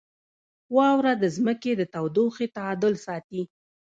[0.75, 3.41] •واوره د ځمکې د تودوخې تعادل ساتي.